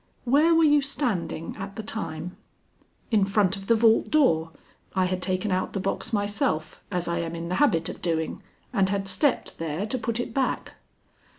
[0.23, 2.35] "Where were you standing at the time?"
[3.11, 4.49] "In front of the vault door.
[4.95, 8.41] I had taken out the box myself as I am in the habit of doing,
[8.73, 10.73] and had stepped there to put it back."